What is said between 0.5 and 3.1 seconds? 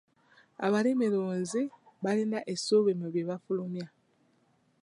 Abalimirunzi balina essuubi mu